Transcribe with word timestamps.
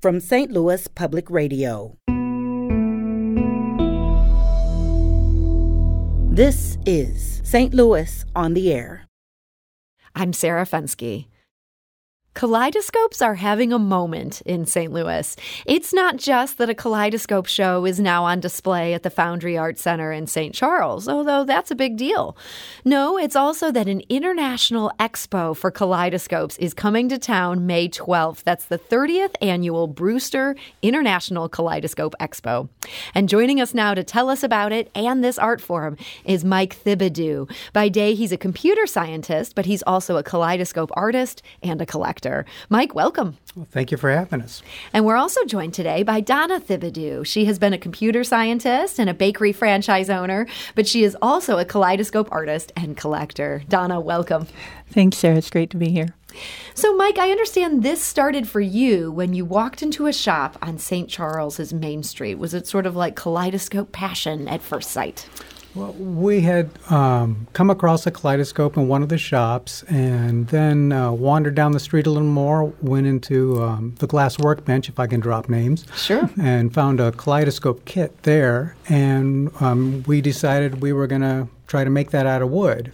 from 0.00 0.18
St. 0.18 0.50
Louis 0.50 0.88
Public 0.88 1.30
Radio. 1.30 1.96
This 6.32 6.78
is 6.86 7.42
St. 7.44 7.74
Louis 7.74 8.24
on 8.34 8.54
the 8.54 8.72
Air. 8.72 9.06
I'm 10.14 10.32
Sarah 10.32 10.64
Fenske. 10.64 11.26
Kaleidoscopes 12.34 13.20
are 13.20 13.34
having 13.34 13.72
a 13.72 13.78
moment 13.78 14.40
in 14.42 14.64
St. 14.64 14.92
Louis. 14.92 15.34
It's 15.66 15.92
not 15.92 16.16
just 16.16 16.58
that 16.58 16.70
a 16.70 16.74
kaleidoscope 16.74 17.46
show 17.46 17.84
is 17.84 17.98
now 17.98 18.24
on 18.24 18.38
display 18.38 18.94
at 18.94 19.02
the 19.02 19.10
Foundry 19.10 19.58
Art 19.58 19.78
Center 19.78 20.12
in 20.12 20.28
St. 20.28 20.54
Charles, 20.54 21.08
although 21.08 21.44
that's 21.44 21.72
a 21.72 21.74
big 21.74 21.96
deal. 21.96 22.36
No, 22.84 23.18
it's 23.18 23.34
also 23.34 23.72
that 23.72 23.88
an 23.88 24.02
international 24.08 24.92
expo 25.00 25.56
for 25.56 25.72
kaleidoscopes 25.72 26.56
is 26.58 26.72
coming 26.72 27.08
to 27.08 27.18
town 27.18 27.66
May 27.66 27.88
12th. 27.88 28.44
That's 28.44 28.66
the 28.66 28.78
30th 28.78 29.34
annual 29.42 29.88
Brewster 29.88 30.54
International 30.82 31.48
Kaleidoscope 31.48 32.14
Expo. 32.20 32.68
And 33.12 33.28
joining 33.28 33.60
us 33.60 33.74
now 33.74 33.92
to 33.92 34.04
tell 34.04 34.30
us 34.30 34.44
about 34.44 34.72
it 34.72 34.88
and 34.94 35.22
this 35.22 35.36
art 35.36 35.60
form 35.60 35.96
is 36.24 36.44
Mike 36.44 36.76
Thibodeau. 36.84 37.50
By 37.72 37.88
day, 37.88 38.14
he's 38.14 38.32
a 38.32 38.38
computer 38.38 38.86
scientist, 38.86 39.56
but 39.56 39.66
he's 39.66 39.82
also 39.82 40.16
a 40.16 40.22
kaleidoscope 40.22 40.90
artist 40.94 41.42
and 41.60 41.82
a 41.82 41.86
collector. 41.86 42.19
Mike, 42.68 42.94
welcome. 42.94 43.36
Well, 43.56 43.66
thank 43.70 43.90
you 43.90 43.96
for 43.96 44.10
having 44.10 44.42
us. 44.42 44.62
And 44.92 45.04
we're 45.04 45.16
also 45.16 45.44
joined 45.44 45.74
today 45.74 46.02
by 46.02 46.20
Donna 46.20 46.60
Thibodeau. 46.60 47.26
She 47.26 47.46
has 47.46 47.58
been 47.58 47.72
a 47.72 47.78
computer 47.78 48.22
scientist 48.22 48.98
and 48.98 49.10
a 49.10 49.14
bakery 49.14 49.52
franchise 49.52 50.10
owner, 50.10 50.46
but 50.74 50.86
she 50.86 51.02
is 51.02 51.16
also 51.20 51.58
a 51.58 51.64
kaleidoscope 51.64 52.28
artist 52.30 52.72
and 52.76 52.96
collector. 52.96 53.62
Donna, 53.68 54.00
welcome. 54.00 54.46
Thanks, 54.90 55.18
Sarah. 55.18 55.36
It's 55.36 55.50
great 55.50 55.70
to 55.70 55.76
be 55.76 55.90
here. 55.90 56.14
So, 56.74 56.96
Mike, 56.96 57.18
I 57.18 57.30
understand 57.30 57.82
this 57.82 58.02
started 58.02 58.48
for 58.48 58.60
you 58.60 59.10
when 59.10 59.32
you 59.32 59.44
walked 59.44 59.82
into 59.82 60.06
a 60.06 60.12
shop 60.12 60.56
on 60.62 60.78
St. 60.78 61.08
Charles's 61.08 61.72
Main 61.72 62.02
Street. 62.02 62.36
Was 62.36 62.54
it 62.54 62.66
sort 62.66 62.86
of 62.86 62.94
like 62.94 63.16
kaleidoscope 63.16 63.92
passion 63.92 64.46
at 64.46 64.62
first 64.62 64.90
sight? 64.90 65.28
Well, 65.74 65.92
we 65.92 66.40
had 66.40 66.70
um, 66.90 67.46
come 67.52 67.70
across 67.70 68.04
a 68.04 68.10
kaleidoscope 68.10 68.76
in 68.76 68.88
one 68.88 69.04
of 69.04 69.08
the 69.08 69.18
shops 69.18 69.84
and 69.84 70.48
then 70.48 70.90
uh, 70.90 71.12
wandered 71.12 71.54
down 71.54 71.72
the 71.72 71.80
street 71.80 72.08
a 72.08 72.10
little 72.10 72.26
more, 72.26 72.64
went 72.82 73.06
into 73.06 73.62
um, 73.62 73.94
the 74.00 74.08
glass 74.08 74.36
workbench, 74.36 74.88
if 74.88 74.98
I 74.98 75.06
can 75.06 75.20
drop 75.20 75.48
names. 75.48 75.86
Sure. 75.94 76.28
And 76.40 76.74
found 76.74 76.98
a 76.98 77.12
kaleidoscope 77.12 77.84
kit 77.84 78.24
there. 78.24 78.74
And 78.88 79.50
um, 79.60 80.02
we 80.08 80.20
decided 80.20 80.82
we 80.82 80.92
were 80.92 81.06
going 81.06 81.22
to 81.22 81.46
try 81.68 81.84
to 81.84 81.90
make 81.90 82.10
that 82.10 82.26
out 82.26 82.42
of 82.42 82.50
wood. 82.50 82.92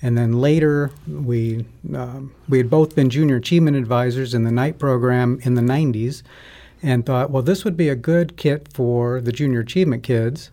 And 0.00 0.16
then 0.16 0.40
later, 0.40 0.90
we, 1.06 1.66
um, 1.94 2.34
we 2.48 2.56
had 2.56 2.70
both 2.70 2.94
been 2.94 3.10
junior 3.10 3.36
achievement 3.36 3.76
advisors 3.76 4.32
in 4.32 4.44
the 4.44 4.50
night 4.50 4.78
program 4.78 5.38
in 5.42 5.54
the 5.54 5.62
90s 5.62 6.22
and 6.82 7.04
thought, 7.04 7.30
well, 7.30 7.42
this 7.42 7.62
would 7.62 7.76
be 7.76 7.90
a 7.90 7.94
good 7.94 8.38
kit 8.38 8.68
for 8.72 9.20
the 9.20 9.32
junior 9.32 9.60
achievement 9.60 10.02
kids 10.02 10.50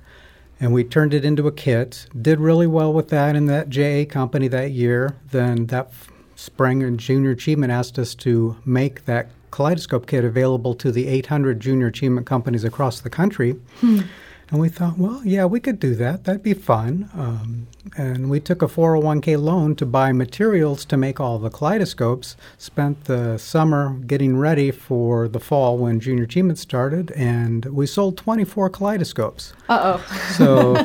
and 0.60 0.74
we 0.74 0.84
turned 0.84 1.14
it 1.14 1.24
into 1.24 1.48
a 1.48 1.52
kit. 1.52 2.08
Did 2.20 2.40
really 2.40 2.68
well 2.68 2.94
with 2.94 3.10
that 3.10 3.36
in 3.36 3.46
that 3.46 3.70
JA 3.70 4.06
company 4.10 4.48
that 4.48 4.72
year. 4.72 5.16
Then 5.32 5.68
that 5.68 5.92
spring, 6.36 6.84
and 6.84 7.00
Junior 7.00 7.32
Achievement 7.32 7.72
asked 7.72 7.98
us 8.00 8.16
to 8.16 8.58
make 8.66 9.06
that 9.06 9.30
kaleidoscope 9.52 10.08
kit 10.08 10.24
available 10.24 10.76
to 10.76 10.92
the 10.92 11.08
800 11.08 11.60
junior 11.60 11.88
achievement 11.88 12.28
companies 12.28 12.64
across 12.64 13.00
the 13.00 13.10
country. 13.10 13.54
Hmm. 13.80 14.02
And 14.50 14.62
we 14.62 14.70
thought, 14.70 14.98
well, 14.98 15.22
yeah, 15.26 15.46
we 15.46 15.60
could 15.60 15.80
do 15.80 15.94
that. 15.96 16.24
That'd 16.24 16.44
be 16.44 16.54
fun. 16.54 17.10
Um, 17.14 17.68
and 17.98 18.30
we 18.30 18.40
took 18.40 18.62
a 18.62 18.68
401k 18.68 19.42
loan 19.42 19.76
to 19.76 19.86
buy 19.86 20.12
materials 20.12 20.86
to 20.86 20.98
make 20.98 21.20
all 21.20 21.38
the 21.40 21.50
kaleidoscopes. 21.50 22.36
Spent 22.58 23.06
the 23.06 23.38
summer 23.38 23.98
getting 24.06 24.38
ready 24.38 24.72
for 24.72 25.28
the 25.28 25.40
fall 25.40 25.78
when 25.78 26.00
Junior 26.00 26.24
Achievement 26.24 26.60
started, 26.60 27.12
and 27.12 27.66
we 27.66 27.86
sold 27.86 28.18
24 28.18 28.70
kaleidoscopes. 28.70 29.54
Uh 29.70 30.00
oh. 30.00 30.34
So, 30.38 30.76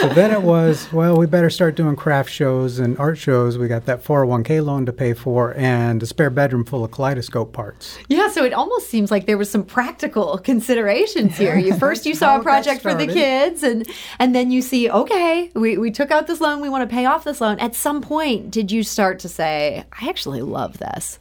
so 0.00 0.08
then 0.10 0.30
it 0.30 0.42
was, 0.42 0.92
well, 0.92 1.16
we 1.16 1.26
better 1.26 1.50
start 1.50 1.74
doing 1.74 1.96
craft 1.96 2.30
shows 2.30 2.78
and 2.78 2.98
art 2.98 3.18
shows. 3.18 3.58
We 3.58 3.68
got 3.68 3.86
that 3.86 4.04
401k 4.04 4.64
loan 4.64 4.86
to 4.86 4.92
pay 4.92 5.14
for, 5.14 5.54
and 5.56 6.02
a 6.02 6.06
spare 6.06 6.30
bedroom 6.30 6.64
full 6.64 6.84
of 6.84 6.90
kaleidoscope 6.90 7.52
parts. 7.52 7.98
Yeah, 8.08 8.28
so 8.28 8.44
it 8.44 8.52
almost 8.52 8.88
seems 8.88 9.10
like 9.10 9.26
there 9.26 9.38
was 9.38 9.50
some 9.50 9.64
practical 9.64 10.38
considerations 10.38 11.36
here. 11.36 11.56
You 11.56 11.74
first 11.78 12.06
you 12.06 12.14
saw 12.14 12.38
a 12.38 12.42
project 12.42 12.83
for 12.92 12.94
the 12.94 13.06
kids, 13.06 13.62
and 13.62 13.88
and 14.18 14.34
then 14.34 14.50
you 14.50 14.62
see, 14.62 14.90
okay, 14.90 15.50
we, 15.54 15.78
we 15.78 15.90
took 15.90 16.10
out 16.10 16.26
this 16.26 16.40
loan, 16.40 16.60
we 16.60 16.68
want 16.68 16.88
to 16.88 16.94
pay 16.94 17.06
off 17.06 17.24
this 17.24 17.40
loan. 17.40 17.58
At 17.58 17.74
some 17.74 18.00
point, 18.00 18.50
did 18.50 18.70
you 18.70 18.82
start 18.82 19.18
to 19.20 19.28
say, 19.28 19.84
I 20.00 20.08
actually 20.08 20.42
love 20.42 20.78
this? 20.78 21.18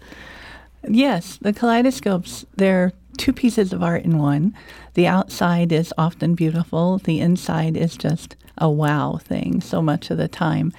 Yes, 0.88 1.38
the 1.42 1.54
kaleidoscopes, 1.54 2.46
they're 2.56 2.92
two 3.18 3.34
pieces 3.34 3.74
of 3.74 3.82
art 3.82 4.04
in 4.04 4.18
one. 4.18 4.54
The 4.96 5.08
outside 5.08 5.72
is 5.72 5.94
often 5.98 6.36
beautiful, 6.36 7.00
the 7.00 7.20
inside 7.20 7.78
is 7.78 7.98
just 7.98 8.36
a 8.58 8.70
wow 8.70 9.18
thing 9.22 9.62
so 9.62 9.82
much 9.82 10.12
of 10.12 10.18
the 10.18 10.28
time. 10.28 10.74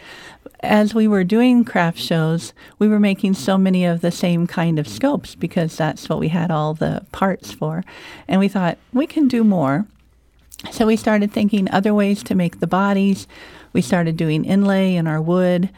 As 0.61 0.95
we 0.95 1.07
were 1.07 1.25
doing 1.25 1.65
craft 1.65 1.99
shows, 1.99 2.53
we 2.79 2.89
were 2.89 3.01
making 3.01 3.35
so 3.35 3.59
many 3.59 3.85
of 3.85 4.01
the 4.01 4.11
same 4.11 4.47
kind 4.47 4.79
of 4.79 4.89
scopes 4.89 5.35
because 5.35 5.77
that's 5.77 6.09
what 6.09 6.19
we 6.19 6.29
had 6.29 6.51
all 6.51 6.75
the 6.75 7.05
parts 7.13 7.53
for. 7.53 7.85
And 8.29 8.41
we 8.41 8.49
thought, 8.49 8.79
we 8.93 9.07
can 9.07 9.29
do 9.29 9.45
more. 9.45 9.87
So 10.71 10.87
we 10.87 10.97
started 10.97 11.33
thinking 11.33 11.71
other 11.71 11.95
ways 11.95 12.23
to 12.25 12.35
make 12.35 12.61
the 12.61 12.67
bodies. 12.67 13.27
We 13.73 13.83
started 13.83 14.17
doing 14.17 14.45
inlay 14.45 14.97
in 14.97 15.07
our 15.07 15.21
wood, 15.21 15.71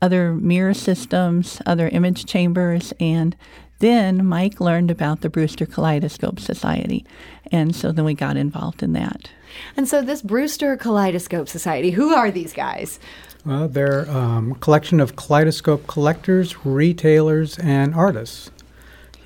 other 0.00 0.34
mirror 0.34 0.74
systems, 0.74 1.60
other 1.66 1.88
image 1.88 2.26
chambers, 2.26 2.92
and 3.00 3.36
then 3.78 4.24
Mike 4.24 4.60
learned 4.60 4.90
about 4.90 5.20
the 5.20 5.28
Brewster 5.28 5.66
Kaleidoscope 5.66 6.40
Society. 6.40 7.04
And 7.52 7.74
so 7.74 7.92
then 7.92 8.04
we 8.04 8.14
got 8.14 8.36
involved 8.36 8.82
in 8.82 8.92
that. 8.94 9.30
And 9.76 9.88
so, 9.88 10.02
this 10.02 10.22
Brewster 10.22 10.76
Kaleidoscope 10.76 11.48
Society, 11.48 11.90
who 11.90 12.14
are 12.14 12.30
these 12.30 12.52
guys? 12.52 12.98
Well, 13.44 13.68
they're 13.68 14.10
um, 14.10 14.52
a 14.52 14.54
collection 14.56 14.98
of 14.98 15.16
kaleidoscope 15.16 15.86
collectors, 15.86 16.64
retailers, 16.64 17.58
and 17.58 17.94
artists. 17.94 18.50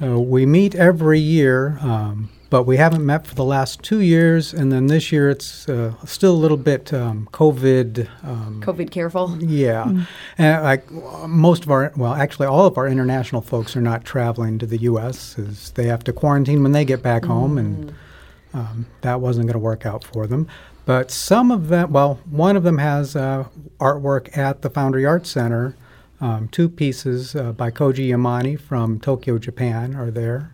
Uh, 0.03 0.21
we 0.21 0.47
meet 0.47 0.75
every 0.75 1.19
year. 1.19 1.79
Um, 1.81 2.29
but 2.51 2.65
we 2.65 2.77
haven't 2.77 3.07
met 3.07 3.27
for 3.27 3.37
the 3.37 3.45
last 3.45 3.81
two 3.83 4.01
years, 4.01 4.53
and 4.53 4.73
then 4.73 4.89
this 4.89 5.13
year 5.13 5.31
it's 5.31 5.69
uh, 5.69 5.95
still 6.05 6.33
a 6.33 6.37
little 6.37 6.57
bit 6.57 6.93
um, 6.93 7.29
COVID. 7.33 8.09
Um, 8.25 8.61
COVID 8.61 8.91
careful. 8.91 9.39
Yeah, 9.41 9.85
mm. 9.85 10.07
and 10.37 10.63
like 10.65 10.91
most 10.91 11.63
of 11.63 11.71
our, 11.71 11.93
well, 11.97 12.13
actually 12.13 12.49
all 12.49 12.67
of 12.67 12.77
our 12.77 12.89
international 12.89 13.41
folks 13.41 13.77
are 13.77 13.81
not 13.81 14.05
traveling 14.05 14.59
to 14.59 14.67
the 14.67 14.79
U.S. 14.79 15.39
as 15.39 15.71
they 15.71 15.85
have 15.85 16.03
to 16.05 16.13
quarantine 16.13 16.65
when 16.65 16.73
they 16.73 16.85
get 16.85 17.03
back 17.03 17.23
mm. 17.23 17.29
home, 17.29 17.57
and 17.57 17.95
um, 18.53 18.87
that 19.03 19.21
wasn't 19.21 19.47
going 19.47 19.55
to 19.55 19.61
work 19.61 19.87
out 19.87 20.03
for 20.03 20.27
them. 20.27 20.49
But 20.85 21.13
some 21.13 21.53
of 21.53 21.69
them, 21.69 21.93
well, 21.93 22.19
one 22.29 22.57
of 22.57 22.65
them 22.65 22.79
has 22.79 23.15
uh, 23.15 23.47
artwork 23.79 24.37
at 24.37 24.63
the 24.63 24.71
Foundry 24.71 25.07
Art 25.07 25.25
Center. 25.25 25.77
Um, 26.21 26.49
two 26.49 26.69
pieces 26.69 27.35
uh, 27.35 27.53
by 27.53 27.71
Koji 27.71 28.09
Yamami 28.09 28.61
from 28.61 28.99
Tokyo, 29.01 29.39
Japan, 29.39 29.95
are 29.95 30.11
there. 30.11 30.53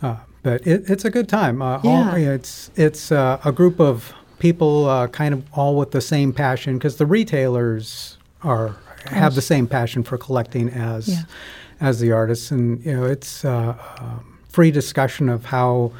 Uh, 0.00 0.18
but 0.42 0.66
it, 0.66 0.88
it's 0.88 1.04
a 1.04 1.10
good 1.10 1.28
time. 1.28 1.62
Uh, 1.62 1.80
yeah. 1.82 2.10
All, 2.10 2.14
it's 2.14 2.70
it's 2.76 3.12
uh, 3.12 3.40
a 3.44 3.52
group 3.52 3.80
of 3.80 4.12
people, 4.38 4.86
uh, 4.86 5.08
kind 5.08 5.34
of 5.34 5.44
all 5.52 5.76
with 5.76 5.90
the 5.90 6.00
same 6.00 6.32
passion, 6.32 6.78
because 6.78 6.96
the 6.96 7.06
retailers 7.06 8.18
are 8.42 8.76
have 9.06 9.34
the 9.34 9.42
same 9.42 9.66
passion 9.66 10.02
for 10.02 10.18
collecting 10.18 10.68
as 10.70 11.08
yeah. 11.08 11.22
as 11.80 12.00
the 12.00 12.12
artists, 12.12 12.50
and 12.50 12.84
you 12.84 12.94
know 12.94 13.04
it's 13.04 13.44
uh, 13.44 13.76
um, 13.98 14.38
free 14.48 14.70
discussion 14.70 15.28
of 15.28 15.46
how 15.46 15.92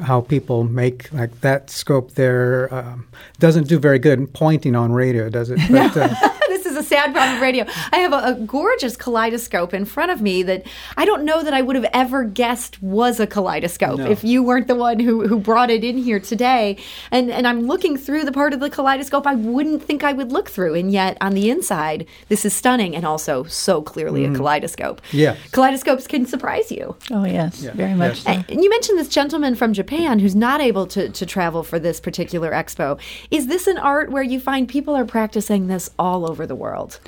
how 0.00 0.20
people 0.20 0.64
make 0.64 1.12
like 1.12 1.40
that 1.40 1.70
scope 1.70 2.12
there 2.12 2.72
um, 2.74 3.06
doesn't 3.38 3.66
do 3.66 3.78
very 3.78 3.98
good 3.98 4.32
pointing 4.32 4.76
on 4.76 4.92
radio, 4.92 5.28
does 5.28 5.50
it? 5.50 5.58
But, 5.70 5.96
uh, 5.96 6.08
sad 6.86 7.12
problem 7.12 7.36
of 7.36 7.42
radio. 7.42 7.64
I 7.92 7.98
have 7.98 8.12
a, 8.12 8.32
a, 8.32 8.34
gorgeous 8.46 8.96
kaleidoscope 8.96 9.74
in 9.74 9.84
front 9.84 10.10
of 10.10 10.20
me 10.20 10.42
that 10.44 10.64
I 10.96 11.04
don't 11.04 11.24
know 11.24 11.42
that 11.42 11.52
I 11.52 11.62
would 11.62 11.76
have 11.76 11.88
ever 11.92 12.24
guessed 12.24 12.82
was 12.82 13.18
a 13.18 13.26
kaleidoscope 13.26 13.98
no. 13.98 14.10
if 14.10 14.22
you 14.22 14.42
weren't 14.42 14.68
the 14.68 14.74
one 14.74 15.00
who, 15.00 15.26
who 15.26 15.38
brought 15.38 15.70
it 15.70 15.82
in 15.84 15.98
here 15.98 16.20
today. 16.20 16.78
And 17.10 17.30
and 17.30 17.46
I'm 17.46 17.62
looking 17.62 17.96
through 17.96 18.24
the 18.24 18.32
part 18.32 18.52
of 18.52 18.60
the 18.60 18.70
kaleidoscope 18.70 19.26
I 19.26 19.34
wouldn't 19.34 19.82
think 19.82 20.04
I 20.04 20.12
would 20.12 20.32
look 20.32 20.48
through, 20.48 20.74
and 20.74 20.92
yet 20.92 21.16
on 21.20 21.34
the 21.34 21.50
inside, 21.50 22.06
this 22.28 22.44
is 22.44 22.54
stunning 22.54 22.94
and 22.94 23.04
also 23.04 23.44
so 23.44 23.82
clearly 23.82 24.24
mm. 24.24 24.32
a 24.32 24.36
kaleidoscope. 24.36 25.00
Yeah, 25.12 25.36
kaleidoscopes 25.52 26.06
can 26.06 26.26
surprise 26.26 26.70
you. 26.70 26.96
Oh 27.10 27.24
yes, 27.24 27.62
yeah. 27.62 27.72
very 27.72 27.94
much. 27.94 28.24
Yes. 28.24 28.46
So. 28.46 28.52
And 28.52 28.62
you 28.62 28.70
mentioned 28.70 28.98
this 28.98 29.08
gentleman 29.08 29.54
from 29.54 29.72
Japan 29.72 30.18
who's 30.18 30.36
not 30.36 30.60
able 30.60 30.86
to 30.88 31.08
to 31.08 31.26
travel 31.26 31.62
for 31.62 31.78
this 31.78 32.00
particular 32.00 32.52
expo. 32.52 33.00
Is 33.30 33.46
this 33.48 33.66
an 33.66 33.78
art 33.78 34.10
where 34.10 34.22
you 34.22 34.38
find 34.40 34.68
people 34.68 34.94
are 34.94 35.04
practicing 35.04 35.66
this 35.66 35.90
all 35.98 36.28
over 36.30 36.46
the 36.46 36.54
world? 36.54 36.75
World? 36.76 37.00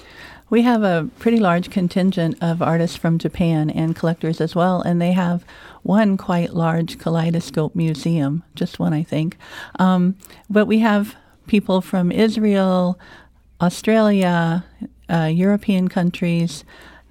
We 0.50 0.62
have 0.62 0.82
a 0.82 1.08
pretty 1.18 1.38
large 1.38 1.70
contingent 1.70 2.38
of 2.40 2.62
artists 2.62 2.96
from 2.96 3.18
Japan 3.18 3.68
and 3.68 3.94
collectors 3.94 4.40
as 4.40 4.54
well, 4.54 4.80
and 4.80 5.00
they 5.00 5.12
have 5.12 5.44
one 5.82 6.16
quite 6.16 6.54
large 6.54 6.98
kaleidoscope 6.98 7.74
museum, 7.74 8.42
just 8.54 8.78
one, 8.78 8.94
I 8.94 9.02
think. 9.02 9.36
Um, 9.78 10.16
but 10.48 10.64
we 10.64 10.78
have 10.78 11.14
people 11.46 11.82
from 11.82 12.10
Israel, 12.10 12.98
Australia, 13.60 14.64
uh, 15.10 15.30
European 15.32 15.88
countries, 15.88 16.64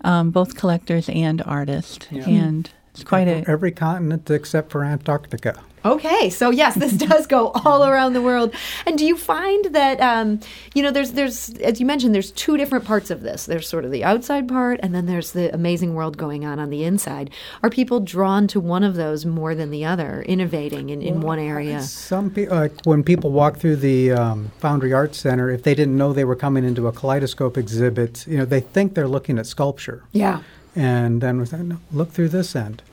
um, 0.04 0.32
both 0.32 0.56
collectors 0.56 1.08
and 1.10 1.42
artists. 1.44 2.08
Yeah. 2.10 2.28
And 2.28 2.70
It's 2.98 3.08
quite 3.08 3.28
a 3.28 3.48
Every 3.48 3.72
continent 3.72 4.30
except 4.30 4.72
for 4.72 4.84
Antarctica. 4.84 5.64
Okay, 5.86 6.30
so 6.30 6.50
yes, 6.50 6.76
this 6.76 6.94
does 7.10 7.28
go 7.28 7.50
all 7.50 7.86
around 7.86 8.14
the 8.14 8.22
world. 8.22 8.54
And 8.86 8.98
do 8.98 9.06
you 9.06 9.16
find 9.16 9.66
that 9.74 10.00
um, 10.02 10.40
you 10.74 10.84
know 10.84 10.92
there's 10.92 11.12
there's 11.12 11.52
as 11.60 11.80
you 11.80 11.86
mentioned 11.86 12.14
there's 12.14 12.32
two 12.32 12.58
different 12.58 12.86
parts 12.86 13.10
of 13.10 13.22
this. 13.22 13.46
There's 13.46 13.68
sort 13.68 13.86
of 13.86 13.92
the 13.92 14.04
outside 14.04 14.48
part, 14.48 14.80
and 14.84 14.94
then 14.94 15.06
there's 15.06 15.32
the 15.32 15.54
amazing 15.54 15.94
world 15.94 16.18
going 16.18 16.46
on 16.46 16.60
on 16.60 16.70
the 16.70 16.84
inside. 16.84 17.30
Are 17.64 17.70
people 17.70 18.00
drawn 18.00 18.48
to 18.48 18.60
one 18.60 18.84
of 18.84 18.96
those 18.96 19.26
more 19.26 19.56
than 19.56 19.72
the 19.72 19.86
other, 19.86 20.24
innovating 20.24 20.90
in, 20.90 21.02
in 21.02 21.22
one 21.22 21.40
area? 21.40 21.82
Some 21.82 22.32
people, 22.32 22.58
like 22.58 22.74
when 22.84 23.04
people 23.04 23.32
walk 23.32 23.58
through 23.58 23.78
the 23.78 24.12
um, 24.12 24.52
Foundry 24.60 24.92
Arts 24.94 25.20
Center, 25.20 25.50
if 25.50 25.64
they 25.64 25.76
didn't 25.76 25.96
know 25.96 26.12
they 26.12 26.26
were 26.26 26.36
coming 26.36 26.66
into 26.66 26.88
a 26.88 26.92
kaleidoscope 26.92 27.58
exhibit, 27.58 28.26
you 28.28 28.38
know, 28.38 28.46
they 28.46 28.60
think 28.60 28.96
they're 28.96 29.08
looking 29.08 29.40
at 29.40 29.46
sculpture. 29.46 30.04
Yeah, 30.12 30.42
And 30.78 31.22
then 31.22 31.40
we 31.40 31.46
say, 31.46 31.58
no, 31.58 31.78
look 31.92 32.12
through 32.12 32.30
this 32.30 32.56
end. 32.56 32.84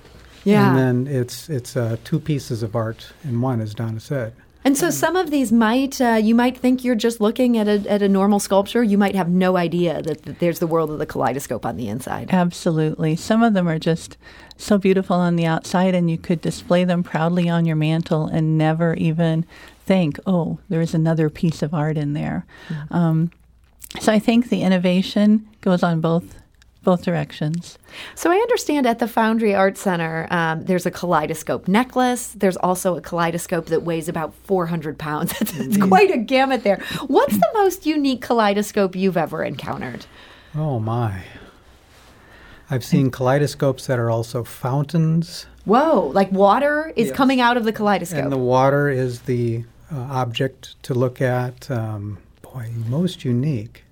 yeah. 0.44 0.69
And 0.69 1.06
then 1.06 1.14
it's 1.14 1.48
it's 1.50 1.76
uh, 1.76 1.96
two 2.02 2.19
pieces 2.19 2.62
of 2.62 2.75
art 2.75 3.12
in 3.22 3.40
one, 3.40 3.60
as 3.60 3.75
Donna 3.75 4.00
said. 4.00 4.32
And 4.66 4.78
so 4.78 4.88
some 4.88 5.14
of 5.14 5.31
these 5.31 5.52
might 5.52 6.00
uh, 6.00 6.19
you 6.22 6.34
might 6.34 6.56
think 6.56 6.84
you're 6.84 6.94
just 6.94 7.20
looking 7.20 7.58
at 7.58 7.69
a 7.69 7.84
at 7.86 8.00
a 8.00 8.08
normal 8.08 8.40
sculpture. 8.40 8.82
You 8.82 8.96
might 8.96 9.14
have 9.14 9.28
no 9.28 9.58
idea 9.58 10.00
that, 10.00 10.22
that 10.22 10.38
there's 10.38 10.58
the 10.58 10.66
world 10.66 10.90
of 10.90 10.98
the 10.98 11.04
kaleidoscope 11.04 11.66
on 11.66 11.76
the 11.76 11.88
inside. 11.88 12.31
Absolutely. 12.32 13.14
Some 13.16 13.42
of 13.42 13.52
them 13.52 13.69
are 13.69 13.78
just 13.78 14.16
so 14.56 14.78
beautiful 14.78 15.16
on 15.16 15.36
the 15.36 15.44
outside, 15.44 15.94
and 15.94 16.10
you 16.10 16.16
could 16.16 16.40
display 16.40 16.84
them 16.84 17.02
proudly 17.02 17.50
on 17.50 17.66
your 17.66 17.76
mantle 17.76 18.26
and 18.26 18.56
never 18.56 18.94
even 18.94 19.44
think, 19.84 20.19
oh, 20.26 20.58
there's 20.70 20.94
another 20.94 21.28
piece 21.28 21.62
of 21.62 21.75
art 21.75 21.98
in 21.98 22.14
there. 22.14 22.46
Um, 22.90 23.31
so 24.00 24.12
I 24.12 24.19
think 24.19 24.48
the 24.48 24.62
innovation 24.62 25.46
goes 25.60 25.82
on 25.82 26.00
both 26.00 26.40
both 26.84 27.02
directions. 27.02 27.78
So 28.14 28.31
I 28.31 28.36
understand 28.36 28.86
at 28.86 28.98
the 28.98 29.08
Foundry 29.08 29.54
Art 29.54 29.76
Center, 29.76 30.26
um, 30.31 30.64
there's 30.64 30.86
a 30.86 30.90
kaleidoscope 30.90 31.66
necklace. 31.66 32.28
There's 32.28 32.56
also 32.58 32.96
a 32.96 33.00
kaleidoscope 33.00 33.66
that 33.66 33.82
weighs 33.82 34.08
about 34.08 34.34
400 34.44 34.98
pounds. 34.98 35.32
it's, 35.40 35.56
it's 35.58 35.76
quite 35.78 36.10
a 36.10 36.19
gamut 36.19 36.62
there. 36.62 36.82
What's 37.06 37.36
the 37.36 37.48
most 37.54 37.86
unique 37.86 38.20
kaleidoscope 38.20 38.94
you've 38.94 39.16
ever 39.16 39.42
encountered? 39.42 40.06
Oh 40.54 40.78
my! 40.78 41.22
I've 42.70 42.84
seen 42.84 43.10
kaleidoscopes 43.10 43.86
that 43.86 43.98
are 43.98 44.10
also 44.10 44.42
fountains, 44.44 45.46
Whoa, 45.64 46.10
like 46.14 46.31
water 46.32 46.92
is 46.96 47.08
Yes. 47.08 47.16
coming 47.16 47.40
out 47.40 47.56
of 47.56 47.64
the 47.64 47.72
kaleidoscope. 47.72 48.22
and 48.22 48.32
the 48.32 48.36
water 48.38 48.88
is 48.90 49.20
the 49.22 49.64
uh, 49.92 49.98
object 49.98 50.82
to 50.84 50.94
look 50.94 51.20
at. 51.20 51.70
Um, 51.70 52.19
boy, 52.42 52.70
most 52.88 53.25
unique. 53.25 53.84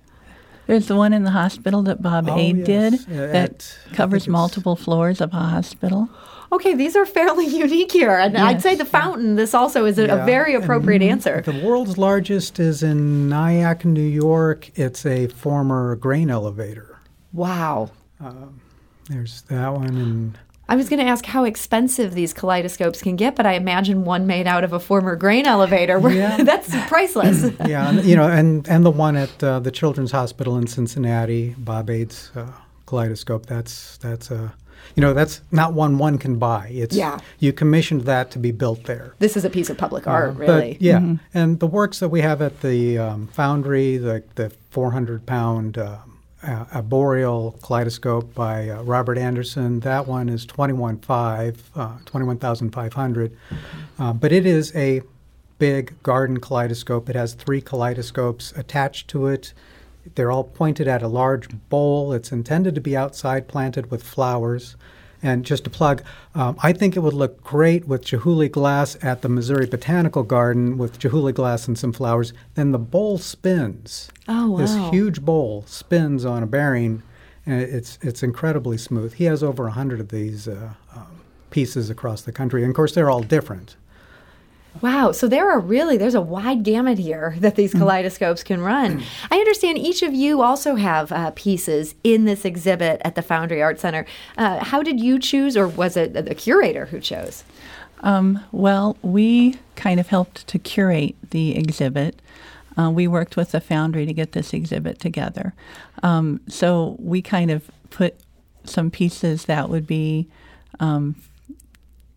There's 0.67 0.87
the 0.87 0.95
one 0.95 1.11
in 1.13 1.23
the 1.23 1.31
hospital 1.31 1.81
that 1.83 2.01
Bob 2.01 2.29
Oh, 2.29 2.37
Ade 2.37 2.57
yes. 2.59 2.65
did 2.67 2.93
Uh, 3.11 3.31
that 3.31 3.35
at- 3.35 3.77
covers 3.93 4.27
multiple 4.27 4.75
floors 4.75 5.19
of 5.21 5.33
a 5.33 5.37
hospital. 5.37 6.07
okay, 6.51 6.73
these 6.75 6.95
are 6.95 7.05
fairly 7.05 7.45
unique 7.65 7.91
here. 7.91 8.15
And 8.17 8.37
I'd 8.37 8.61
say 8.61 8.75
the 8.75 8.85
fountain, 8.85 9.35
this 9.35 9.53
also 9.53 9.85
is 9.85 9.97
a, 9.99 10.03
a 10.03 10.07
Yeah, 10.07 10.25
very 10.25 10.53
and 10.55 10.63
appropriate 10.63 11.01
answer. 11.01 11.41
The 11.45 11.59
world's 11.65 11.97
largest 11.97 12.59
is 12.59 12.81
in 12.83 13.27
Nyack, 13.27 13.83
New 13.85 14.01
York. 14.01 14.71
It's 14.75 15.05
a 15.05 15.27
former 15.27 15.95
grain 15.95 16.29
elevator. 16.29 16.99
Wow. 17.33 17.89
There's 19.09 19.41
that 19.49 19.73
one, 19.73 19.97
and 19.97 20.37
I 20.69 20.75
was 20.77 20.87
going 20.89 20.99
to 20.99 21.05
ask 21.05 21.25
how 21.25 21.43
expensive 21.43 22.13
these 22.13 22.33
kaleidoscopes 22.33 23.01
can 23.01 23.15
get, 23.17 23.35
but 23.35 23.45
I 23.45 23.53
imagine 23.53 24.05
one 24.05 24.25
made 24.25 24.47
out 24.47 24.63
of 24.63 24.71
a 24.73 24.79
former 24.79 25.15
grain 25.15 25.45
elevator. 25.45 25.99
where- 25.99 26.13
Yeah. 26.13 26.43
That's 26.43 26.69
priceless. 26.87 27.51
yeah, 27.67 27.89
and, 27.89 28.03
you 28.05 28.15
know, 28.15 28.27
and 28.29 28.67
and 28.69 28.85
the 28.85 28.91
one 28.91 29.15
at 29.17 29.43
uh, 29.43 29.59
the 29.59 29.71
Children's 29.71 30.11
Hospital 30.11 30.57
in 30.57 30.67
Cincinnati, 30.67 31.53
Bob 31.57 31.89
Ade's 31.89 32.31
uh, 32.35 32.47
kaleidoscope. 32.85 33.45
That's 33.45 33.97
that's 33.97 34.31
a, 34.31 34.53
you 34.95 35.01
know, 35.01 35.13
that's 35.13 35.41
not 35.51 35.73
one 35.73 35.97
one 35.97 36.17
can 36.17 36.39
buy. 36.39 36.69
It's 36.71 36.95
Yeah. 36.95 37.19
you 37.39 37.51
commissioned 37.51 38.03
that 38.03 38.31
to 38.31 38.39
be 38.39 38.51
built 38.51 38.85
there. 38.85 39.15
this 39.19 39.35
is 39.35 39.43
a 39.45 39.49
piece 39.49 39.69
of 39.69 39.77
public 39.77 40.07
art, 40.07 40.29
Uh, 40.29 40.33
really. 40.39 40.73
But, 40.73 40.81
yeah, 40.81 41.15
and 41.33 41.59
the 41.59 41.67
works 41.67 41.99
that 41.99 42.09
we 42.09 42.21
have 42.21 42.41
at 42.41 42.61
the 42.61 42.97
um, 42.97 43.27
Foundry, 43.33 43.97
the 43.97 44.23
the 44.35 44.49
400 44.71 45.25
pound 45.25 45.77
uh, 46.43 46.51
uh, 46.51 46.65
arboreal 46.73 47.57
kaleidoscope 47.61 48.33
by 48.33 48.69
uh, 48.69 48.81
Robert 48.83 49.17
Anderson, 49.17 49.79
that 49.81 50.07
one 50.07 50.29
is 50.29 50.45
21.5, 50.45 51.57
uh, 51.75 51.97
21,500. 52.05 53.37
Uh, 53.99 54.13
but 54.13 54.31
it 54.31 54.45
is 54.45 54.75
a 54.75 55.01
big 55.59 56.01
garden 56.03 56.39
kaleidoscope. 56.39 57.09
It 57.09 57.15
has 57.15 57.33
three 57.33 57.61
kaleidoscopes 57.61 58.51
attached 58.57 59.07
to 59.09 59.27
it. 59.27 59.53
They're 60.15 60.31
all 60.31 60.43
pointed 60.43 60.87
at 60.87 61.01
a 61.01 61.07
large 61.07 61.47
bowl. 61.69 62.11
It's 62.13 62.31
intended 62.31 62.75
to 62.75 62.81
be 62.81 62.97
outside 62.97 63.47
planted 63.47 63.89
with 63.89 64.03
flowers. 64.03 64.75
And 65.23 65.45
just 65.45 65.63
to 65.63 65.69
plug, 65.69 66.03
um, 66.35 66.57
I 66.61 66.73
think 66.73 66.97
it 66.97 66.99
would 66.99 67.13
look 67.13 67.41
great 67.43 67.87
with 67.87 68.03
Chihuly 68.03 68.51
glass 68.51 68.97
at 69.01 69.21
the 69.21 69.29
Missouri 69.29 69.65
Botanical 69.65 70.23
Garden 70.23 70.77
with 70.77 70.99
Chihuly 70.99 71.33
glass 71.33 71.65
and 71.65 71.79
some 71.79 71.93
flowers. 71.93 72.33
Then 72.55 72.73
the 72.73 72.77
bowl 72.77 73.17
spins. 73.17 74.11
Oh, 74.27 74.51
wow. 74.51 74.57
This 74.57 74.75
huge 74.91 75.21
bowl 75.21 75.63
spins 75.65 76.25
on 76.25 76.43
a 76.43 76.45
bearing, 76.45 77.03
and 77.45 77.61
it's 77.61 77.97
it's 78.01 78.21
incredibly 78.21 78.77
smooth. 78.77 79.13
He 79.13 79.23
has 79.23 79.41
over 79.41 79.67
a 79.67 79.71
hundred 79.71 80.01
of 80.01 80.09
these 80.09 80.47
uh, 80.47 80.73
um, 80.93 81.21
pieces 81.51 81.89
across 81.89 82.21
the 82.21 82.33
country, 82.33 82.63
and 82.63 82.71
of 82.71 82.75
course 82.75 82.93
they're 82.93 83.09
all 83.09 83.23
different. 83.23 83.77
Wow. 84.81 85.11
So 85.11 85.27
there 85.27 85.49
are 85.49 85.59
really 85.59 85.97
there's 85.97 86.15
a 86.15 86.21
wide 86.21 86.63
gamut 86.63 86.97
here 86.97 87.35
that 87.39 87.55
these 87.55 87.73
kaleidoscopes 87.73 88.43
can 88.43 88.61
run. 88.61 89.03
I 89.31 89.37
understand 89.37 89.77
each 89.77 90.01
of 90.01 90.13
you 90.13 90.41
also 90.41 90.75
have 90.75 91.11
uh, 91.11 91.31
pieces 91.35 91.95
in 92.03 92.25
this 92.25 92.45
exhibit 92.45 93.01
at 93.05 93.15
the 93.15 93.21
Foundry 93.21 93.61
Art 93.61 93.79
Center. 93.79 94.05
Uh, 94.37 94.63
how 94.63 94.81
did 94.81 94.99
you 94.99 95.19
choose, 95.19 95.55
or 95.55 95.67
was 95.67 95.95
it 95.95 96.13
the 96.13 96.35
curator 96.35 96.87
who 96.87 96.99
chose? 96.99 97.43
Um, 98.01 98.43
well, 98.51 98.97
we 99.01 99.57
kind 99.75 99.99
of 99.99 100.07
helped 100.07 100.45
to 100.47 100.59
curate 100.59 101.15
the 101.31 101.55
exhibit. 101.57 102.21
Uh, 102.77 102.89
we 102.89 103.07
worked 103.07 103.37
with 103.37 103.51
the 103.51 103.61
Foundry 103.61 104.05
to 104.05 104.13
get 104.13 104.33
this 104.33 104.53
exhibit 104.53 104.99
together. 104.99 105.53
Um, 106.01 106.41
so 106.47 106.97
we 106.99 107.21
kind 107.21 107.49
of 107.49 107.69
put 107.91 108.15
some 108.65 108.91
pieces 108.91 109.45
that 109.45 109.69
would 109.69 109.87
be 109.87 110.27
um, 110.79 111.15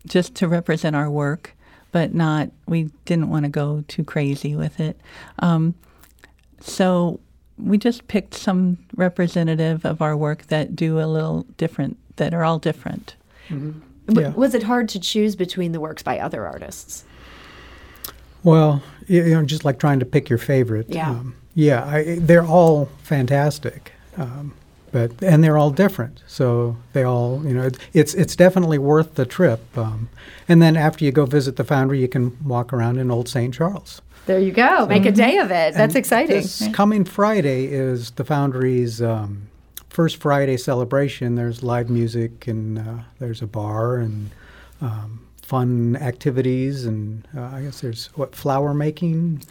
just 0.05 0.35
to 0.35 0.47
represent 0.47 0.95
our 0.95 1.09
work, 1.09 1.53
but 1.91 2.13
not, 2.13 2.49
we 2.67 2.89
didn't 3.05 3.29
want 3.29 3.43
to 3.45 3.49
go 3.49 3.83
too 3.87 4.03
crazy 4.03 4.55
with 4.55 4.79
it. 4.79 4.99
Um, 5.39 5.73
so 6.59 7.19
we 7.57 7.77
just 7.77 8.07
picked 8.07 8.33
some 8.35 8.77
representative 8.95 9.85
of 9.85 10.01
our 10.01 10.15
work 10.15 10.47
that 10.47 10.75
do 10.75 10.99
a 10.99 11.05
little 11.07 11.43
different, 11.57 11.97
that 12.17 12.33
are 12.33 12.43
all 12.43 12.59
different. 12.59 13.15
W- 13.49 13.81
Yeah. 14.09 14.29
Was 14.29 14.53
it 14.53 14.63
hard 14.63 14.89
to 14.89 14.99
choose 14.99 15.35
between 15.35 15.71
the 15.71 15.79
works 15.79 16.03
by 16.03 16.19
other 16.19 16.45
artists? 16.45 17.03
Well, 18.43 18.81
you 19.07 19.23
you 19.23 19.33
know, 19.33 19.43
just 19.43 19.65
like 19.65 19.79
trying 19.79 19.99
to 19.99 20.05
pick 20.05 20.29
your 20.29 20.37
favorite. 20.39 20.87
Yeah. 20.89 21.21
yeah, 21.55 21.83
I, 21.85 22.17
they're 22.19 22.45
all 22.45 22.89
fantastic, 23.03 23.91
um, 24.17 24.53
but 24.91 25.11
and 25.21 25.43
they're 25.43 25.57
all 25.57 25.71
different. 25.71 26.23
So 26.27 26.77
they 26.93 27.03
all, 27.03 27.41
you 27.45 27.53
know, 27.53 27.63
it, 27.63 27.77
it's 27.93 28.13
it's 28.13 28.35
definitely 28.35 28.77
worth 28.77 29.15
the 29.15 29.25
trip. 29.25 29.77
Um, 29.77 30.09
and 30.47 30.61
then 30.61 30.77
after 30.77 31.05
you 31.05 31.11
go 31.11 31.25
visit 31.25 31.55
the 31.55 31.63
foundry, 31.63 31.99
you 31.99 32.07
can 32.07 32.37
walk 32.43 32.73
around 32.73 32.97
in 32.97 33.11
Old 33.11 33.27
St. 33.27 33.53
Charles. 33.53 34.01
There 34.25 34.39
you 34.39 34.51
go. 34.51 34.85
Make 34.87 35.05
a 35.05 35.11
day 35.11 35.37
of 35.37 35.51
it. 35.51 35.73
That's 35.73 35.95
exciting. 35.95 36.35
This 36.35 36.67
coming 36.73 37.05
Friday 37.05 37.67
is 37.67 38.11
the 38.11 38.25
Foundry's 38.25 39.01
um, 39.01 39.47
first 39.89 40.17
Friday 40.17 40.57
celebration. 40.57 41.35
There's 41.35 41.63
live 41.63 41.89
music 41.89 42.45
and 42.45 42.77
uh, 42.77 42.97
there's 43.19 43.41
a 43.41 43.47
bar 43.47 43.97
and 43.97 44.29
um, 44.81 45.25
fun 45.41 45.95
activities 45.95 46.85
and 46.85 47.25
uh, 47.37 47.43
I 47.43 47.61
guess 47.61 47.79
there's 47.79 48.07
what 48.15 48.35
flower 48.35 48.73
making. 48.73 49.43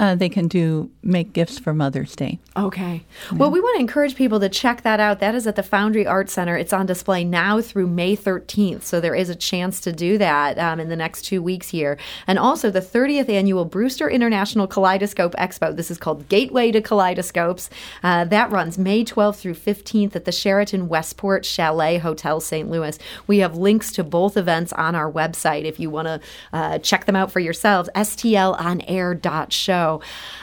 Uh, 0.00 0.14
they 0.14 0.30
can 0.30 0.48
do 0.48 0.90
make 1.02 1.34
gifts 1.34 1.58
for 1.58 1.74
Mother's 1.74 2.16
Day. 2.16 2.38
Okay. 2.56 3.04
Well, 3.32 3.50
we 3.50 3.60
want 3.60 3.76
to 3.76 3.80
encourage 3.80 4.16
people 4.16 4.40
to 4.40 4.48
check 4.48 4.80
that 4.82 4.98
out. 4.98 5.20
That 5.20 5.34
is 5.34 5.46
at 5.46 5.56
the 5.56 5.62
Foundry 5.62 6.06
Art 6.06 6.30
Center. 6.30 6.56
It's 6.56 6.72
on 6.72 6.86
display 6.86 7.22
now 7.22 7.60
through 7.60 7.86
May 7.86 8.16
13th. 8.16 8.82
So 8.82 8.98
there 8.98 9.14
is 9.14 9.28
a 9.28 9.34
chance 9.34 9.78
to 9.82 9.92
do 9.92 10.16
that 10.16 10.58
um, 10.58 10.80
in 10.80 10.88
the 10.88 10.96
next 10.96 11.26
two 11.26 11.42
weeks 11.42 11.68
here. 11.68 11.98
And 12.26 12.38
also 12.38 12.70
the 12.70 12.80
30th 12.80 13.28
annual 13.28 13.66
Brewster 13.66 14.08
International 14.08 14.66
Kaleidoscope 14.66 15.34
Expo. 15.34 15.76
This 15.76 15.90
is 15.90 15.98
called 15.98 16.30
Gateway 16.30 16.72
to 16.72 16.80
Kaleidoscopes. 16.80 17.68
Uh, 18.02 18.24
that 18.24 18.50
runs 18.50 18.78
May 18.78 19.04
12th 19.04 19.36
through 19.36 19.56
15th 19.56 20.16
at 20.16 20.24
the 20.24 20.32
Sheraton 20.32 20.88
Westport 20.88 21.44
Chalet 21.44 21.98
Hotel 21.98 22.40
St. 22.40 22.70
Louis. 22.70 22.98
We 23.26 23.40
have 23.40 23.54
links 23.54 23.92
to 23.92 24.02
both 24.02 24.38
events 24.38 24.72
on 24.72 24.94
our 24.94 25.12
website 25.12 25.64
if 25.64 25.78
you 25.78 25.90
want 25.90 26.06
to 26.08 26.20
uh, 26.54 26.78
check 26.78 27.04
them 27.04 27.16
out 27.16 27.30
for 27.30 27.40
yourselves. 27.40 27.90
stlonair.show. 27.94 29.89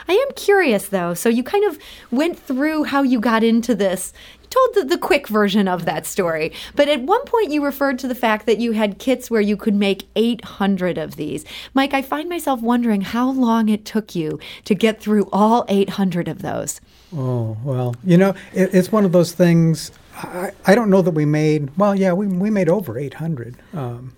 I 0.08 0.12
am 0.12 0.34
curious 0.34 0.88
though. 0.88 1.14
So 1.14 1.28
you 1.28 1.42
kind 1.42 1.64
of 1.64 1.78
went 2.10 2.38
through 2.38 2.84
how 2.84 3.02
you 3.02 3.20
got 3.20 3.42
into 3.42 3.74
this. 3.74 4.12
Told 4.50 4.74
the, 4.74 4.84
the 4.84 4.98
quick 4.98 5.28
version 5.28 5.68
of 5.68 5.84
that 5.84 6.06
story. 6.06 6.52
But 6.74 6.88
at 6.88 7.02
one 7.02 7.22
point 7.26 7.50
you 7.50 7.62
referred 7.62 7.98
to 7.98 8.08
the 8.08 8.14
fact 8.14 8.46
that 8.46 8.58
you 8.58 8.72
had 8.72 8.98
kits 8.98 9.30
where 9.30 9.42
you 9.42 9.58
could 9.58 9.74
make 9.74 10.08
800 10.16 10.96
of 10.96 11.16
these. 11.16 11.44
Mike, 11.74 11.92
I 11.92 12.00
find 12.00 12.30
myself 12.30 12.62
wondering 12.62 13.02
how 13.02 13.30
long 13.30 13.68
it 13.68 13.84
took 13.84 14.14
you 14.14 14.40
to 14.64 14.74
get 14.74 15.02
through 15.02 15.28
all 15.32 15.66
800 15.68 16.28
of 16.28 16.40
those. 16.40 16.80
Oh 17.14 17.56
well, 17.64 17.94
you 18.04 18.16
know, 18.16 18.34
it, 18.52 18.74
it's 18.74 18.92
one 18.92 19.04
of 19.04 19.12
those 19.12 19.32
things. 19.32 19.92
I, 20.14 20.50
I 20.66 20.74
don't 20.74 20.90
know 20.90 21.02
that 21.02 21.12
we 21.12 21.24
made. 21.24 21.76
Well, 21.76 21.94
yeah, 21.94 22.12
we 22.12 22.26
we 22.26 22.50
made 22.50 22.68
over 22.68 22.98
800, 22.98 23.56
um, 23.72 24.14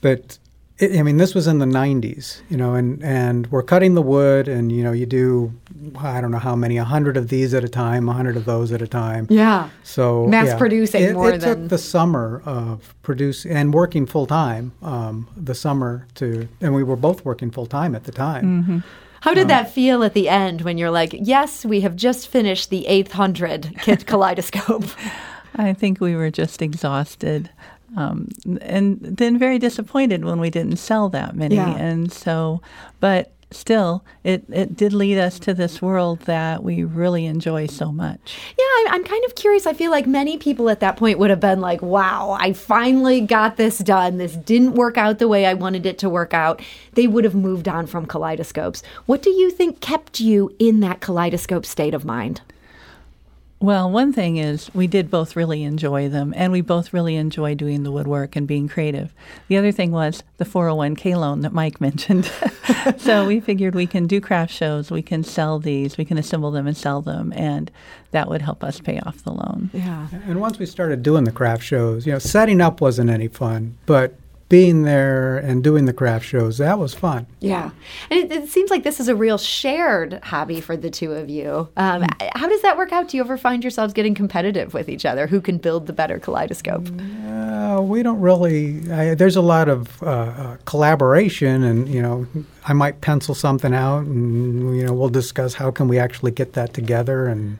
but 0.00 0.38
I 0.82 1.02
mean, 1.02 1.18
this 1.18 1.34
was 1.34 1.46
in 1.46 1.58
the 1.58 1.66
90s, 1.66 2.40
you 2.48 2.56
know, 2.56 2.74
and, 2.74 3.02
and 3.04 3.46
we're 3.48 3.62
cutting 3.62 3.94
the 3.94 4.02
wood, 4.02 4.48
and, 4.48 4.72
you 4.72 4.82
know, 4.82 4.92
you 4.92 5.04
do, 5.04 5.52
I 5.98 6.20
don't 6.20 6.30
know 6.30 6.38
how 6.38 6.56
many, 6.56 6.78
a 6.78 6.82
100 6.82 7.18
of 7.18 7.28
these 7.28 7.52
at 7.52 7.64
a 7.64 7.68
time, 7.68 8.04
a 8.04 8.12
100 8.12 8.36
of 8.36 8.46
those 8.46 8.72
at 8.72 8.80
a 8.80 8.86
time. 8.86 9.26
Yeah. 9.28 9.68
So, 9.82 10.26
mass 10.26 10.46
yeah. 10.46 10.58
producing 10.58 11.02
it, 11.02 11.12
more 11.12 11.32
it 11.32 11.40
than. 11.40 11.60
took 11.60 11.68
the 11.68 11.78
summer 11.78 12.42
of 12.46 12.94
produce 13.02 13.44
and 13.44 13.74
working 13.74 14.06
full 14.06 14.26
time, 14.26 14.72
um, 14.82 15.28
the 15.36 15.54
summer 15.54 16.06
to, 16.14 16.48
and 16.62 16.74
we 16.74 16.82
were 16.82 16.96
both 16.96 17.24
working 17.26 17.50
full 17.50 17.66
time 17.66 17.94
at 17.94 18.04
the 18.04 18.12
time. 18.12 18.62
Mm-hmm. 18.62 18.78
How 19.20 19.34
did 19.34 19.48
that 19.48 19.70
feel 19.70 20.02
at 20.02 20.14
the 20.14 20.30
end 20.30 20.62
when 20.62 20.78
you're 20.78 20.90
like, 20.90 21.14
yes, 21.14 21.66
we 21.66 21.82
have 21.82 21.94
just 21.94 22.28
finished 22.28 22.70
the 22.70 22.86
800 22.86 23.76
kit 23.82 24.06
kaleidoscope? 24.06 24.84
I 25.56 25.74
think 25.74 26.00
we 26.00 26.16
were 26.16 26.30
just 26.30 26.62
exhausted. 26.62 27.50
Um, 27.96 28.28
and 28.60 29.00
then 29.00 29.38
very 29.38 29.58
disappointed 29.58 30.24
when 30.24 30.40
we 30.40 30.50
didn't 30.50 30.76
sell 30.76 31.08
that 31.10 31.34
many. 31.34 31.56
Yeah. 31.56 31.76
And 31.76 32.12
so, 32.12 32.62
but 33.00 33.32
still, 33.52 34.04
it, 34.22 34.44
it 34.48 34.76
did 34.76 34.92
lead 34.92 35.18
us 35.18 35.38
to 35.40 35.52
this 35.52 35.82
world 35.82 36.20
that 36.20 36.62
we 36.62 36.84
really 36.84 37.26
enjoy 37.26 37.66
so 37.66 37.90
much. 37.90 38.38
Yeah, 38.56 38.64
I'm, 38.78 38.94
I'm 38.94 39.04
kind 39.04 39.24
of 39.24 39.34
curious. 39.34 39.66
I 39.66 39.72
feel 39.72 39.90
like 39.90 40.06
many 40.06 40.38
people 40.38 40.70
at 40.70 40.80
that 40.80 40.96
point 40.96 41.18
would 41.18 41.30
have 41.30 41.40
been 41.40 41.60
like, 41.60 41.82
wow, 41.82 42.36
I 42.38 42.52
finally 42.52 43.20
got 43.20 43.56
this 43.56 43.78
done. 43.78 44.18
This 44.18 44.36
didn't 44.36 44.74
work 44.74 44.96
out 44.96 45.18
the 45.18 45.28
way 45.28 45.46
I 45.46 45.54
wanted 45.54 45.84
it 45.84 45.98
to 45.98 46.08
work 46.08 46.32
out. 46.32 46.62
They 46.92 47.06
would 47.06 47.24
have 47.24 47.34
moved 47.34 47.68
on 47.68 47.86
from 47.86 48.06
kaleidoscopes. 48.06 48.82
What 49.06 49.22
do 49.22 49.30
you 49.30 49.50
think 49.50 49.80
kept 49.80 50.20
you 50.20 50.54
in 50.58 50.80
that 50.80 51.00
kaleidoscope 51.00 51.66
state 51.66 51.94
of 51.94 52.04
mind? 52.04 52.42
Well, 53.62 53.90
one 53.90 54.14
thing 54.14 54.38
is 54.38 54.72
we 54.74 54.86
did 54.86 55.10
both 55.10 55.36
really 55.36 55.64
enjoy 55.64 56.08
them, 56.08 56.32
and 56.34 56.50
we 56.50 56.62
both 56.62 56.94
really 56.94 57.16
enjoy 57.16 57.54
doing 57.54 57.82
the 57.82 57.92
woodwork 57.92 58.34
and 58.34 58.48
being 58.48 58.68
creative. 58.68 59.12
The 59.48 59.58
other 59.58 59.70
thing 59.70 59.92
was 59.92 60.22
the 60.38 60.46
401k 60.46 61.14
loan 61.14 61.42
that 61.42 61.52
Mike 61.52 61.78
mentioned. 61.80 62.24
so 62.96 63.26
we 63.26 63.38
figured 63.38 63.74
we 63.74 63.86
can 63.86 64.06
do 64.06 64.18
craft 64.18 64.52
shows, 64.52 64.90
we 64.90 65.02
can 65.02 65.22
sell 65.22 65.58
these, 65.58 65.98
we 65.98 66.06
can 66.06 66.16
assemble 66.16 66.50
them 66.50 66.66
and 66.66 66.76
sell 66.76 67.02
them, 67.02 67.34
and 67.36 67.70
that 68.12 68.30
would 68.30 68.40
help 68.40 68.64
us 68.64 68.80
pay 68.80 68.98
off 69.00 69.22
the 69.24 69.32
loan. 69.32 69.68
Yeah. 69.74 70.08
And 70.26 70.40
once 70.40 70.58
we 70.58 70.64
started 70.64 71.02
doing 71.02 71.24
the 71.24 71.32
craft 71.32 71.62
shows, 71.62 72.06
you 72.06 72.12
know, 72.12 72.18
setting 72.18 72.62
up 72.62 72.80
wasn't 72.80 73.10
any 73.10 73.28
fun, 73.28 73.76
but 73.84 74.14
being 74.50 74.82
there 74.82 75.38
and 75.38 75.64
doing 75.64 75.86
the 75.86 75.92
craft 75.92 76.26
shows, 76.26 76.58
that 76.58 76.78
was 76.78 76.92
fun. 76.92 77.26
Yeah. 77.38 77.70
And 78.10 78.18
it, 78.20 78.32
it 78.32 78.48
seems 78.48 78.68
like 78.68 78.82
this 78.82 78.98
is 78.98 79.06
a 79.06 79.14
real 79.14 79.38
shared 79.38 80.18
hobby 80.24 80.60
for 80.60 80.76
the 80.76 80.90
two 80.90 81.12
of 81.12 81.30
you. 81.30 81.68
Um, 81.76 82.04
how 82.34 82.48
does 82.48 82.60
that 82.62 82.76
work 82.76 82.92
out? 82.92 83.08
Do 83.08 83.16
you 83.16 83.22
ever 83.22 83.38
find 83.38 83.62
yourselves 83.62 83.94
getting 83.94 84.12
competitive 84.12 84.74
with 84.74 84.88
each 84.88 85.06
other? 85.06 85.28
Who 85.28 85.40
can 85.40 85.58
build 85.58 85.86
the 85.86 85.92
better 85.92 86.18
kaleidoscope? 86.18 86.88
Uh, 87.28 87.80
we 87.80 88.02
don't 88.02 88.20
really. 88.20 88.90
I, 88.90 89.14
there's 89.14 89.36
a 89.36 89.40
lot 89.40 89.68
of 89.68 90.02
uh, 90.02 90.06
uh, 90.06 90.56
collaboration, 90.64 91.62
and 91.62 91.88
you 91.88 92.02
know, 92.02 92.26
I 92.66 92.72
might 92.72 93.00
pencil 93.00 93.36
something 93.36 93.72
out, 93.72 94.04
and 94.04 94.76
you 94.76 94.84
know, 94.84 94.92
we'll 94.92 95.10
discuss 95.10 95.54
how 95.54 95.70
can 95.70 95.86
we 95.86 95.96
actually 95.96 96.32
get 96.32 96.54
that 96.54 96.74
together, 96.74 97.28
and 97.28 97.58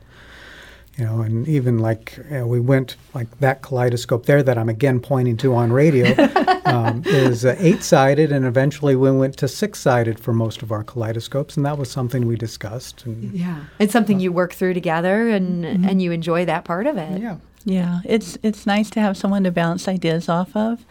you 0.97 1.05
know, 1.05 1.21
and 1.21 1.47
even 1.47 1.79
like 1.79 2.19
uh, 2.33 2.45
we 2.45 2.59
went 2.59 2.97
like 3.13 3.39
that 3.39 3.61
kaleidoscope 3.61 4.25
there 4.25 4.43
that 4.43 4.57
I'm 4.57 4.69
again 4.69 4.99
pointing 4.99 5.37
to 5.37 5.55
on 5.55 5.71
radio 5.71 6.13
um, 6.65 7.03
is 7.05 7.45
uh, 7.45 7.55
eight-sided, 7.59 8.31
and 8.31 8.45
eventually 8.45 8.95
we 8.95 9.09
went 9.11 9.37
to 9.37 9.47
six-sided 9.47 10.19
for 10.19 10.33
most 10.33 10.61
of 10.61 10.71
our 10.71 10.83
kaleidoscopes, 10.83 11.55
and 11.55 11.65
that 11.65 11.77
was 11.77 11.89
something 11.89 12.27
we 12.27 12.35
discussed. 12.35 13.05
And 13.05 13.33
Yeah. 13.33 13.63
It's 13.79 13.93
something 13.93 14.19
you 14.19 14.31
work 14.31 14.53
through 14.53 14.73
together 14.73 15.29
and, 15.29 15.65
and 15.65 16.01
you 16.01 16.11
enjoy 16.11 16.45
that 16.45 16.65
part 16.65 16.87
of 16.87 16.97
it. 16.97 17.21
yeah. 17.21 17.37
Yeah, 17.63 17.99
it's 18.05 18.39
it's 18.41 18.65
nice 18.65 18.89
to 18.89 18.99
have 18.99 19.15
someone 19.15 19.43
to 19.43 19.51
bounce 19.51 19.87
ideas 19.87 20.27
off 20.27 20.55
of. 20.55 20.83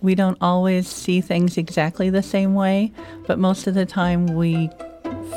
We 0.00 0.16
don't 0.16 0.38
always 0.40 0.88
see 0.88 1.20
things 1.20 1.56
exactly 1.56 2.10
the 2.10 2.22
same 2.22 2.54
way, 2.54 2.92
but 3.28 3.38
most 3.38 3.68
of 3.68 3.74
the 3.74 3.86
time 3.86 4.34
we 4.34 4.70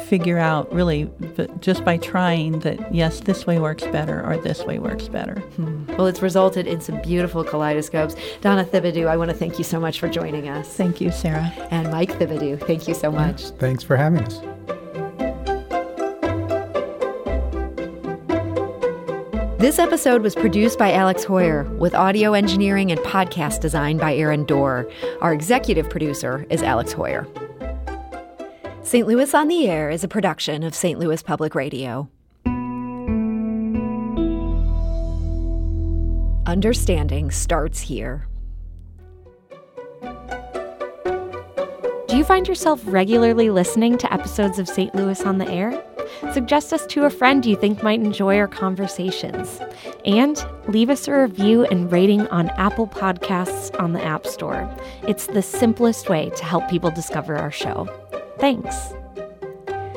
figure 0.03 0.37
out 0.37 0.71
really 0.73 1.05
b- 1.35 1.47
just 1.59 1.83
by 1.83 1.97
trying 1.97 2.59
that 2.59 2.93
yes, 2.93 3.21
this 3.21 3.45
way 3.45 3.59
works 3.59 3.83
better 3.87 4.23
or 4.25 4.37
this 4.37 4.63
way 4.65 4.79
works 4.79 5.07
better. 5.07 5.39
Hmm. 5.55 5.85
Well, 5.95 6.07
it's 6.07 6.21
resulted 6.21 6.67
in 6.67 6.81
some 6.81 7.01
beautiful 7.01 7.43
kaleidoscopes. 7.43 8.15
Donna 8.41 8.65
Thibodeau, 8.65 9.07
I 9.07 9.17
want 9.17 9.31
to 9.31 9.37
thank 9.37 9.57
you 9.57 9.63
so 9.63 9.79
much 9.79 9.99
for 9.99 10.07
joining 10.09 10.49
us. 10.49 10.67
Thank 10.75 11.01
you, 11.01 11.11
Sarah. 11.11 11.51
And 11.71 11.91
Mike 11.91 12.11
Thibodeau, 12.13 12.59
thank 12.65 12.87
you 12.87 12.93
so 12.93 13.11
much. 13.11 13.49
Thanks 13.59 13.83
for 13.83 13.95
having 13.95 14.23
us. 14.23 14.41
This 19.63 19.79
episode 19.79 20.23
was 20.23 20.35
produced 20.35 20.77
by 20.77 20.91
Alex 20.91 21.23
Heuer 21.23 21.69
with 21.77 21.95
audio 21.95 22.33
engineering 22.33 22.91
and 22.91 22.99
podcast 22.99 23.61
design 23.61 23.97
by 23.97 24.13
Aaron 24.13 24.43
Doerr. 24.43 24.85
Our 25.21 25.31
executive 25.31 25.89
producer 25.89 26.45
is 26.49 26.61
Alex 26.61 26.93
Heuer. 26.93 27.25
St. 28.93 29.07
Louis 29.07 29.33
on 29.33 29.47
the 29.47 29.67
Air 29.67 29.89
is 29.89 30.03
a 30.03 30.07
production 30.07 30.61
of 30.61 30.75
St. 30.75 30.99
Louis 30.99 31.23
Public 31.23 31.55
Radio. 31.55 32.11
Understanding 36.45 37.31
starts 37.31 37.79
here. 37.79 38.27
Do 42.07 42.15
you 42.15 42.23
find 42.23 42.47
yourself 42.47 42.83
regularly 42.85 43.49
listening 43.49 43.97
to 43.97 44.13
episodes 44.13 44.59
of 44.59 44.69
St. 44.69 44.93
Louis 44.93 45.19
on 45.23 45.39
the 45.39 45.49
Air? 45.49 45.83
Suggest 46.31 46.71
us 46.71 46.85
to 46.85 47.05
a 47.05 47.09
friend 47.09 47.43
you 47.43 47.55
think 47.55 47.81
might 47.81 47.99
enjoy 47.99 48.37
our 48.37 48.47
conversations. 48.47 49.59
And 50.05 50.45
leave 50.67 50.91
us 50.91 51.07
a 51.07 51.19
review 51.19 51.65
and 51.65 51.91
rating 51.91 52.27
on 52.27 52.49
Apple 52.49 52.85
Podcasts 52.85 53.75
on 53.79 53.93
the 53.93 54.03
App 54.03 54.27
Store. 54.27 54.71
It's 55.07 55.25
the 55.25 55.41
simplest 55.41 56.09
way 56.09 56.29
to 56.35 56.45
help 56.45 56.69
people 56.69 56.91
discover 56.91 57.35
our 57.35 57.49
show. 57.49 57.89
Thanks. 58.43 58.93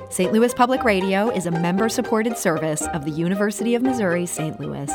St. 0.09 0.33
Louis 0.33 0.55
Public 0.55 0.85
Radio 0.85 1.29
is 1.31 1.47
a 1.47 1.50
member 1.50 1.88
supported 1.88 2.38
service 2.38 2.87
of 2.95 3.05
the 3.05 3.11
University 3.11 3.75
of 3.75 3.83
Missouri 3.83 4.25
St. 4.25 4.61
Louis. 4.61 4.88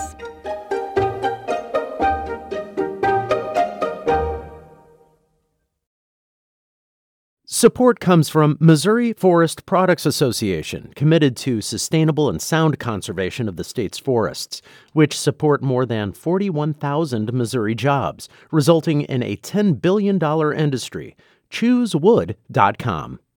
Support 7.46 8.00
comes 8.00 8.30
from 8.30 8.56
Missouri 8.62 9.12
Forest 9.12 9.66
Products 9.66 10.06
Association, 10.06 10.94
committed 10.96 11.36
to 11.36 11.60
sustainable 11.60 12.30
and 12.30 12.42
sound 12.42 12.80
conservation 12.80 13.50
of 13.50 13.58
the 13.58 13.66
state's 13.66 14.00
forests, 14.00 14.62
which 14.94 15.20
support 15.20 15.62
more 15.62 15.86
than 15.86 16.14
41,000 16.14 17.34
Missouri 17.34 17.76
jobs, 17.76 18.30
resulting 18.50 19.02
in 19.02 19.22
a 19.22 19.36
$10 19.36 19.82
billion 19.82 20.18
industry. 20.58 21.18
ChooseWood.com. 21.50 23.20